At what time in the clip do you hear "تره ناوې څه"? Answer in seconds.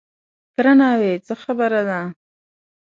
0.55-1.33